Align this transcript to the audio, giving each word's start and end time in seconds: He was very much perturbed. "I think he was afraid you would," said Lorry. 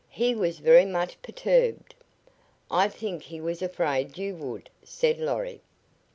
He 0.09 0.33
was 0.33 0.57
very 0.57 0.85
much 0.85 1.21
perturbed. 1.21 1.93
"I 2.71 2.87
think 2.87 3.21
he 3.21 3.39
was 3.39 3.61
afraid 3.61 4.17
you 4.17 4.33
would," 4.33 4.71
said 4.81 5.19
Lorry. 5.19 5.61